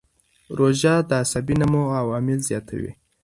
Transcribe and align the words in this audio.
روژه 0.57 0.93
د 1.09 1.11
عصبي 1.21 1.55
نمو 1.61 1.83
عوامل 1.99 2.39
زیاتوي. 2.49 2.91